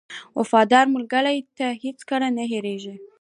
[0.37, 2.95] •وفادار ملګری تا هېڅکله نه هېروي.